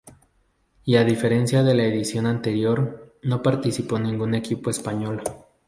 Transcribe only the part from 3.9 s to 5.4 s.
ningún equipo español.